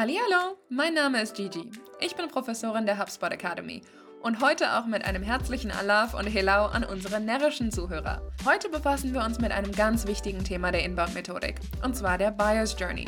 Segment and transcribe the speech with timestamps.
[0.00, 1.72] Hallo, mein Name ist Gigi.
[1.98, 3.82] Ich bin Professorin der HubSpot Academy
[4.22, 8.22] und heute auch mit einem herzlichen Alaf und Helau an unsere närrischen Zuhörer.
[8.44, 12.76] Heute befassen wir uns mit einem ganz wichtigen Thema der Inbound-Methodik, und zwar der Buyer's
[12.78, 13.06] Journey.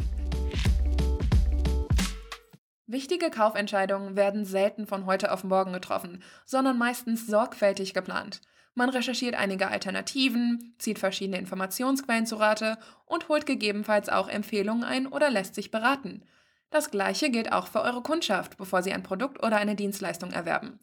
[2.88, 8.40] Wichtige Kaufentscheidungen werden selten von heute auf morgen getroffen, sondern meistens sorgfältig geplant.
[8.74, 15.06] Man recherchiert einige Alternativen, zieht verschiedene Informationsquellen zu Rate und holt gegebenenfalls auch Empfehlungen ein
[15.06, 16.24] oder lässt sich beraten.
[16.70, 20.78] Das gleiche gilt auch für eure Kundschaft, bevor sie ein Produkt oder eine Dienstleistung erwerben.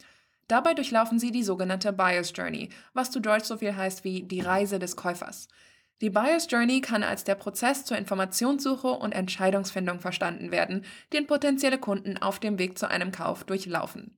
[0.48, 4.42] Dabei durchlaufen sie die sogenannte Buyer's Journey, was zu Deutsch so viel heißt wie die
[4.42, 5.48] Reise des Käufers.
[6.00, 11.80] Die Buyer's Journey kann als der Prozess zur Informationssuche und Entscheidungsfindung verstanden werden, den potenzielle
[11.80, 14.16] Kunden auf dem Weg zu einem Kauf durchlaufen.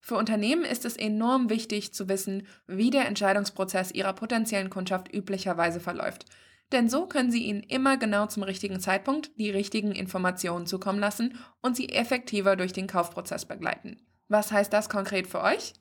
[0.00, 5.80] Für Unternehmen ist es enorm wichtig zu wissen, wie der Entscheidungsprozess ihrer potenziellen Kundschaft üblicherweise
[5.80, 6.24] verläuft.
[6.72, 11.38] Denn so können Sie ihnen immer genau zum richtigen Zeitpunkt die richtigen Informationen zukommen lassen
[11.62, 14.00] und sie effektiver durch den Kaufprozess begleiten.
[14.28, 15.72] Was heißt das konkret für euch?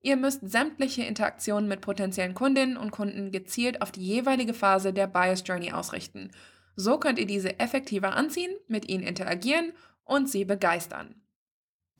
[0.00, 5.06] Ihr müsst sämtliche Interaktionen mit potenziellen Kundinnen und Kunden gezielt auf die jeweilige Phase der
[5.06, 6.32] Bias Journey ausrichten.
[6.74, 9.72] So könnt ihr diese effektiver anziehen, mit ihnen interagieren
[10.04, 11.22] und sie begeistern.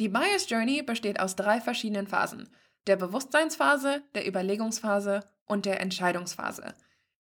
[0.01, 2.49] Die Bias Journey besteht aus drei verschiedenen Phasen.
[2.89, 6.75] Der Bewusstseinsphase, der Überlegungsphase und der Entscheidungsphase.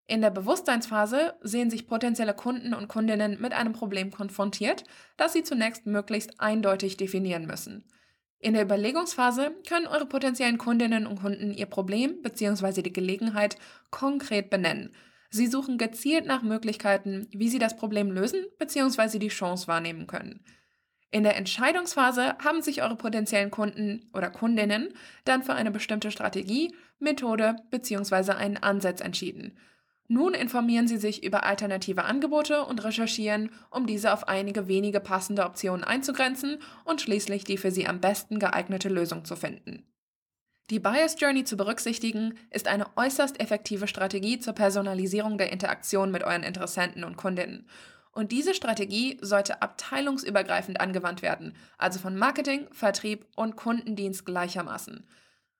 [0.06, 4.84] In der Bewusstseinsphase sehen sich potenzielle Kunden und Kundinnen mit einem Problem konfrontiert,
[5.16, 7.84] das sie zunächst möglichst eindeutig definieren müssen.
[8.38, 12.82] In der Überlegungsphase können eure potenziellen Kundinnen und Kunden ihr Problem bzw.
[12.82, 13.56] die Gelegenheit
[13.90, 14.92] konkret benennen.
[15.30, 19.18] Sie suchen gezielt nach Möglichkeiten, wie sie das Problem lösen bzw.
[19.18, 20.44] die Chance wahrnehmen können.
[21.12, 24.92] In der Entscheidungsphase haben sich eure potenziellen Kunden oder Kundinnen
[25.24, 28.32] dann für eine bestimmte Strategie, Methode bzw.
[28.32, 29.56] einen Ansatz entschieden.
[30.12, 35.42] Nun informieren Sie sich über alternative Angebote und recherchieren, um diese auf einige wenige passende
[35.42, 39.86] Optionen einzugrenzen und schließlich die für Sie am besten geeignete Lösung zu finden.
[40.68, 46.24] Die Bias Journey zu berücksichtigen ist eine äußerst effektive Strategie zur Personalisierung der Interaktion mit
[46.24, 47.66] euren Interessenten und Kundinnen.
[48.12, 55.08] Und diese Strategie sollte abteilungsübergreifend angewandt werden, also von Marketing, Vertrieb und Kundendienst gleichermaßen.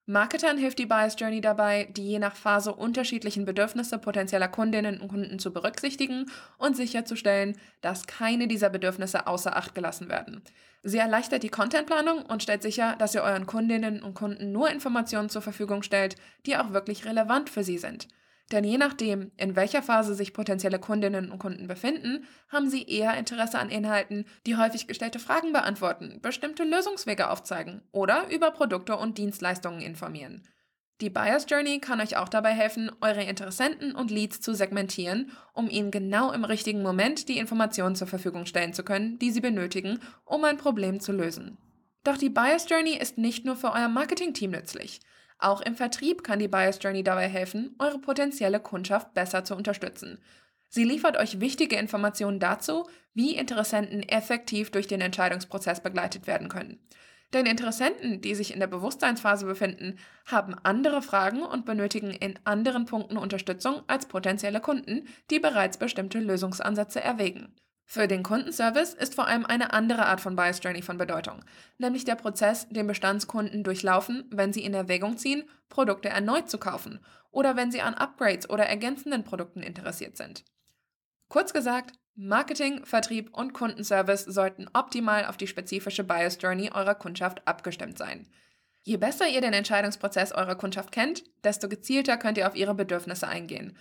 [0.06, 5.06] Marketern hilft die Bias Journey dabei, die je nach Phase unterschiedlichen Bedürfnisse potenzieller Kundinnen und
[5.06, 10.42] Kunden zu berücksichtigen und sicherzustellen, dass keine dieser Bedürfnisse außer Acht gelassen werden.
[10.82, 15.28] Sie erleichtert die Contentplanung und stellt sicher, dass ihr euren Kundinnen und Kunden nur Informationen
[15.28, 18.08] zur Verfügung stellt, die auch wirklich relevant für sie sind.
[18.52, 23.16] Denn je nachdem, in welcher Phase sich potenzielle Kundinnen und Kunden befinden, haben sie eher
[23.16, 29.16] Interesse an Inhalten, die häufig gestellte Fragen beantworten, bestimmte Lösungswege aufzeigen oder über Produkte und
[29.16, 30.46] Dienstleistungen informieren.
[31.00, 35.68] Die Buyer's Journey kann euch auch dabei helfen, eure Interessenten und Leads zu segmentieren, um
[35.68, 39.98] ihnen genau im richtigen Moment die Informationen zur Verfügung stellen zu können, die sie benötigen,
[40.24, 41.56] um ein Problem zu lösen.
[42.04, 45.00] Doch die Buyer's Journey ist nicht nur für euer Marketing-Team nützlich.
[45.42, 50.20] Auch im Vertrieb kann die Bias Journey dabei helfen, eure potenzielle Kundschaft besser zu unterstützen.
[50.68, 56.78] Sie liefert euch wichtige Informationen dazu, wie Interessenten effektiv durch den Entscheidungsprozess begleitet werden können.
[57.32, 62.84] Denn Interessenten, die sich in der Bewusstseinsphase befinden, haben andere Fragen und benötigen in anderen
[62.84, 67.52] Punkten Unterstützung als potenzielle Kunden, die bereits bestimmte Lösungsansätze erwägen.
[67.92, 71.44] Für den Kundenservice ist vor allem eine andere Art von Bias Journey von Bedeutung,
[71.76, 77.00] nämlich der Prozess, den Bestandskunden durchlaufen, wenn sie in Erwägung ziehen, Produkte erneut zu kaufen
[77.32, 80.42] oder wenn sie an Upgrades oder ergänzenden Produkten interessiert sind.
[81.28, 87.46] Kurz gesagt, Marketing, Vertrieb und Kundenservice sollten optimal auf die spezifische Bias Journey eurer Kundschaft
[87.46, 88.26] abgestimmt sein.
[88.80, 93.28] Je besser ihr den Entscheidungsprozess eurer Kundschaft kennt, desto gezielter könnt ihr auf ihre Bedürfnisse
[93.28, 93.76] eingehen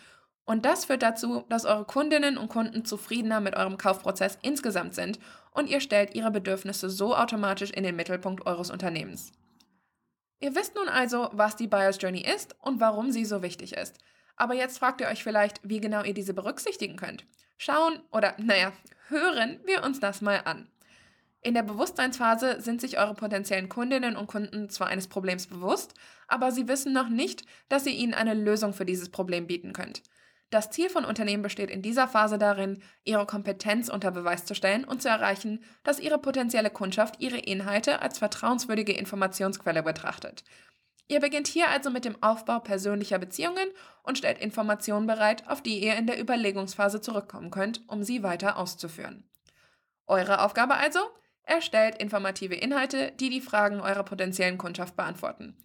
[0.46, 5.20] und das führt dazu, dass eure Kundinnen und Kunden zufriedener mit eurem Kaufprozess insgesamt sind
[5.52, 9.32] und ihr stellt ihre Bedürfnisse so automatisch in den Mittelpunkt eures Unternehmens.
[10.40, 14.00] Ihr wisst nun also, was die Buyer's Journey ist und warum sie so wichtig ist.
[14.36, 17.26] Aber jetzt fragt ihr euch vielleicht, wie genau ihr diese berücksichtigen könnt.
[17.58, 18.72] Schauen oder, naja,
[19.10, 20.68] hören wir uns das mal an.
[21.44, 25.94] In der Bewusstseinsphase sind sich eure potenziellen Kundinnen und Kunden zwar eines Problems bewusst,
[26.28, 30.02] aber sie wissen noch nicht, dass ihr ihnen eine Lösung für dieses Problem bieten könnt.
[30.52, 34.84] Das Ziel von Unternehmen besteht in dieser Phase darin, ihre Kompetenz unter Beweis zu stellen
[34.84, 40.44] und zu erreichen, dass ihre potenzielle Kundschaft ihre Inhalte als vertrauenswürdige Informationsquelle betrachtet.
[41.08, 43.70] Ihr beginnt hier also mit dem Aufbau persönlicher Beziehungen
[44.04, 48.58] und stellt Informationen bereit, auf die ihr in der Überlegungsphase zurückkommen könnt, um sie weiter
[48.58, 49.24] auszuführen.
[50.06, 51.00] Eure Aufgabe also?
[51.44, 55.56] Erstellt informative Inhalte, die die Fragen eurer potenziellen Kundschaft beantworten.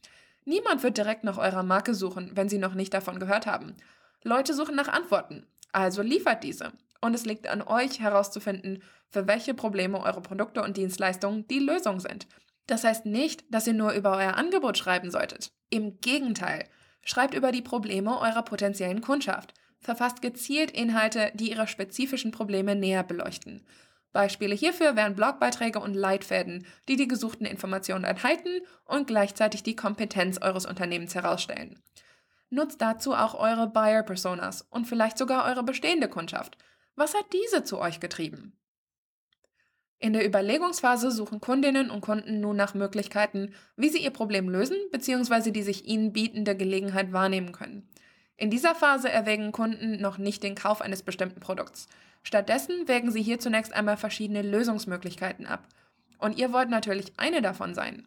[0.45, 3.77] Niemand wird direkt nach eurer Marke suchen, wenn sie noch nicht davon gehört haben.
[4.27, 6.73] Leute suchen nach Antworten, also liefert diese.
[7.01, 12.01] Und es liegt an euch herauszufinden, für welche Probleme eure Produkte und Dienstleistungen die Lösung
[12.01, 12.27] sind.
[12.67, 15.53] Das heißt nicht, dass ihr nur über euer Angebot schreiben solltet.
[15.71, 16.65] Im Gegenteil,
[17.05, 19.55] schreibt über die Probleme eurer potenziellen Kundschaft.
[19.79, 23.65] Verfasst gezielt Inhalte, die ihre spezifischen Probleme näher beleuchten.
[24.13, 30.39] Beispiele hierfür wären Blogbeiträge und Leitfäden, die die gesuchten Informationen enthalten und gleichzeitig die Kompetenz
[30.43, 31.81] eures Unternehmens herausstellen.
[32.51, 36.57] Nutzt dazu auch eure Buyer-Personas und vielleicht sogar eure bestehende Kundschaft.
[36.95, 38.57] Was hat diese zu euch getrieben?
[39.99, 44.77] In der Überlegungsphase suchen Kundinnen und Kunden nun nach Möglichkeiten, wie sie ihr Problem lösen
[44.93, 45.51] bzw.
[45.51, 47.89] die sich ihnen bietende Gelegenheit wahrnehmen können.
[48.37, 51.89] In dieser Phase erwägen Kunden noch nicht den Kauf eines bestimmten Produkts.
[52.23, 55.67] Stattdessen wägen sie hier zunächst einmal verschiedene Lösungsmöglichkeiten ab.
[56.19, 58.07] Und ihr wollt natürlich eine davon sein.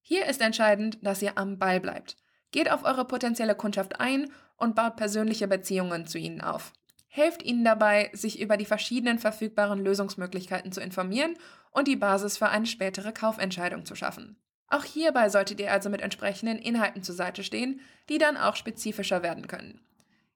[0.00, 2.16] Hier ist entscheidend, dass ihr am Ball bleibt.
[2.50, 6.72] Geht auf eure potenzielle Kundschaft ein und baut persönliche Beziehungen zu ihnen auf.
[7.08, 11.36] Helft ihnen dabei, sich über die verschiedenen verfügbaren Lösungsmöglichkeiten zu informieren
[11.70, 14.36] und die Basis für eine spätere Kaufentscheidung zu schaffen.
[14.68, 19.22] Auch hierbei solltet ihr also mit entsprechenden Inhalten zur Seite stehen, die dann auch spezifischer
[19.22, 19.80] werden können.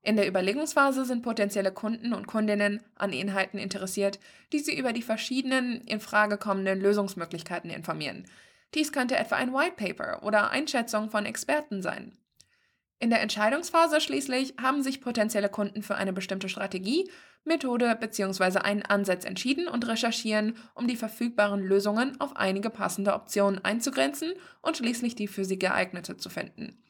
[0.04, 4.18] In der Überlegungsphase sind potenzielle Kunden und Kundinnen an Inhalten interessiert,
[4.52, 8.24] die sie über die verschiedenen in Frage kommenden Lösungsmöglichkeiten informieren.
[8.74, 12.16] Dies könnte etwa ein White Paper oder Einschätzung von Experten sein.
[12.98, 17.10] In der Entscheidungsphase schließlich haben sich potenzielle Kunden für eine bestimmte Strategie,
[17.44, 18.60] Methode bzw.
[18.60, 24.76] einen Ansatz entschieden und recherchieren, um die verfügbaren Lösungen auf einige passende Optionen einzugrenzen und
[24.76, 26.80] schließlich die für sie geeignete zu finden.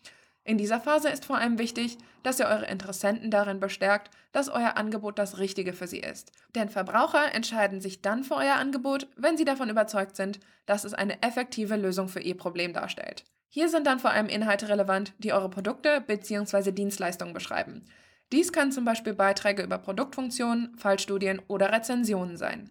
[0.44, 4.77] In dieser Phase ist vor allem wichtig, dass ihr eure Interessenten darin bestärkt, dass euer
[4.77, 6.33] Angebot das Richtige für sie ist.
[6.55, 10.94] Denn Verbraucher entscheiden sich dann für euer Angebot, wenn sie davon überzeugt sind, dass es
[10.94, 13.25] eine effektive Lösung für ihr Problem darstellt.
[13.49, 16.73] Hier sind dann vor allem Inhalte relevant, die eure Produkte bzw.
[16.73, 17.85] Dienstleistungen beschreiben.
[18.33, 22.71] Dies können zum Beispiel Beiträge über Produktfunktionen, Fallstudien oder Rezensionen sein.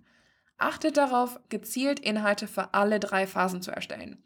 [0.58, 4.24] Achtet darauf, gezielt Inhalte für alle drei Phasen zu erstellen.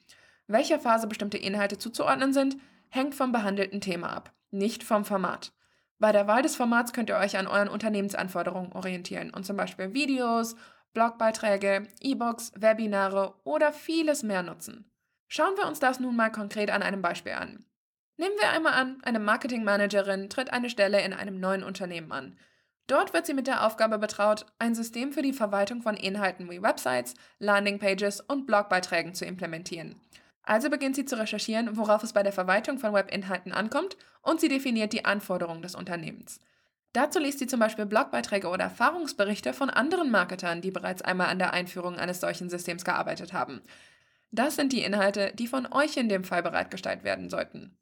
[0.48, 2.58] Welcher Phase bestimmte Inhalte zuzuordnen sind,
[2.90, 5.54] hängt vom behandelten Thema ab, nicht vom Format.
[6.00, 9.94] Bei der Wahl des Formats könnt ihr euch an euren Unternehmensanforderungen orientieren und zum Beispiel
[9.94, 10.56] Videos,
[10.94, 14.90] Blogbeiträge, E-Books, Webinare oder vieles mehr nutzen.
[15.28, 17.66] Schauen wir uns das nun mal konkret an einem Beispiel an.
[18.18, 22.38] Nehmen wir einmal an, eine Marketingmanagerin tritt eine Stelle in einem neuen Unternehmen an.
[22.88, 26.62] Dort wird sie mit der Aufgabe betraut, ein System für die Verwaltung von Inhalten wie
[26.62, 30.00] Websites, Landingpages und Blogbeiträgen zu implementieren.
[30.46, 34.48] Also beginnt sie zu recherchieren, worauf es bei der Verwaltung von Webinhalten ankommt und sie
[34.48, 36.40] definiert die Anforderungen des Unternehmens.
[36.94, 41.40] Dazu liest sie zum Beispiel Blogbeiträge oder Erfahrungsberichte von anderen Marketern, die bereits einmal an
[41.40, 43.62] der Einführung eines solchen Systems gearbeitet haben.
[44.32, 47.78] Das sind die Inhalte, die von euch in dem Fall bereitgestellt werden sollten.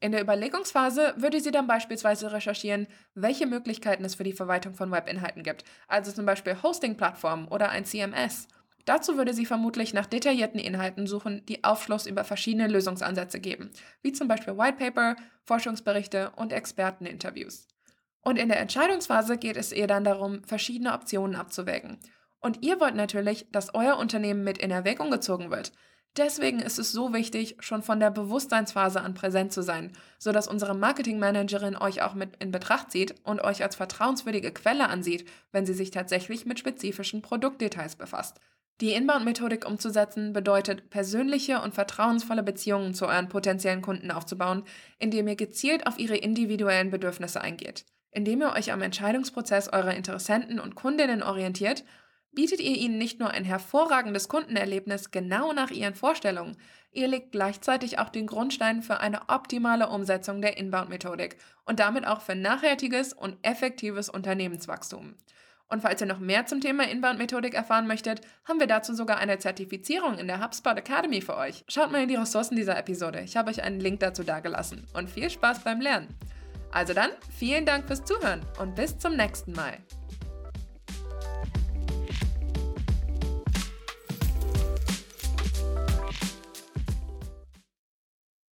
[0.00, 4.90] In der Überlegungsphase würde sie dann beispielsweise recherchieren, welche Möglichkeiten es für die Verwaltung von
[4.90, 8.48] Webinhalten gibt, also zum Beispiel Hosting-Plattformen oder ein CMS–
[8.84, 13.70] Dazu würde sie vermutlich nach detaillierten Inhalten suchen, die Aufschluss über verschiedene Lösungsansätze geben,
[14.02, 17.68] wie zum Beispiel Whitepaper, Forschungsberichte und Experteninterviews.
[18.22, 21.98] Und in der Entscheidungsphase geht es ihr dann darum, verschiedene Optionen abzuwägen.
[22.40, 25.72] Und ihr wollt natürlich, dass euer Unternehmen mit in Erwägung gezogen wird.
[26.16, 30.74] Deswegen ist es so wichtig, schon von der Bewusstseinsphase an präsent zu sein, sodass unsere
[30.74, 35.72] Marketingmanagerin euch auch mit in Betracht zieht und euch als vertrauenswürdige Quelle ansieht, wenn sie
[35.72, 38.40] sich tatsächlich mit spezifischen Produktdetails befasst.
[38.80, 44.64] Die Inbound-Methodik umzusetzen bedeutet, persönliche und vertrauensvolle Beziehungen zu euren potenziellen Kunden aufzubauen,
[44.98, 47.84] indem ihr gezielt auf ihre individuellen Bedürfnisse eingeht.
[48.10, 51.84] Indem ihr euch am Entscheidungsprozess eurer Interessenten und Kundinnen orientiert,
[52.32, 56.56] bietet ihr ihnen nicht nur ein hervorragendes Kundenerlebnis genau nach ihren Vorstellungen,
[56.90, 62.20] ihr legt gleichzeitig auch den Grundstein für eine optimale Umsetzung der Inbound-Methodik und damit auch
[62.20, 65.14] für nachhaltiges und effektives Unternehmenswachstum.
[65.72, 69.38] Und falls ihr noch mehr zum Thema Inbound-Methodik erfahren möchtet, haben wir dazu sogar eine
[69.38, 71.64] Zertifizierung in der HubSpot Academy für euch.
[71.66, 73.22] Schaut mal in die Ressourcen dieser Episode.
[73.22, 74.86] Ich habe euch einen Link dazu dagelassen.
[74.92, 76.08] Und viel Spaß beim Lernen.
[76.72, 79.78] Also dann, vielen Dank fürs Zuhören und bis zum nächsten Mal.